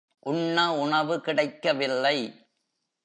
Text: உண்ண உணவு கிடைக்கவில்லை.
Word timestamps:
உண்ண 0.19 0.75
உணவு 0.75 1.21
கிடைக்கவில்லை. 1.21 2.17